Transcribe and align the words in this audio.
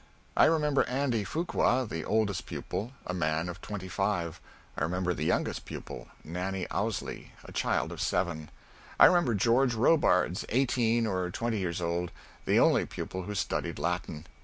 I 0.35 0.45
remember 0.45 0.81
Andy 0.87 1.23
Fuqua, 1.23 1.85
the 1.87 2.03
oldest 2.03 2.47
pupil 2.47 2.93
a 3.05 3.13
man 3.13 3.47
of 3.47 3.61
twenty 3.61 3.87
five. 3.87 4.41
I 4.75 4.81
remember 4.81 5.13
the 5.13 5.25
youngest 5.25 5.65
pupil, 5.65 6.07
Nannie 6.23 6.65
Owsley, 6.71 7.33
a 7.45 7.51
child 7.51 7.91
of 7.91 8.01
seven. 8.01 8.49
I 8.99 9.05
remember 9.05 9.35
George 9.35 9.75
Robards, 9.75 10.43
eighteen 10.49 11.05
or 11.05 11.29
twenty 11.29 11.59
years 11.59 11.83
old, 11.83 12.09
the 12.45 12.59
only 12.59 12.87
pupil 12.87 13.21
who 13.25 13.35
studied 13.35 13.77
Latin. 13.77 14.25